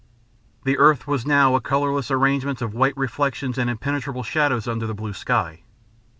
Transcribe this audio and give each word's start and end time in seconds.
The 0.63 0.79
earth 0.79 1.05
was 1.05 1.27
now 1.27 1.53
a 1.53 1.61
colourless 1.61 2.09
arrangement 2.09 2.59
of 2.59 2.73
white 2.73 2.97
reflections 2.97 3.59
and 3.59 3.69
impenetrable 3.69 4.23
shadows, 4.23 4.67
under 4.67 4.87
the 4.87 4.95
blue 4.95 5.13
sky. 5.13 5.61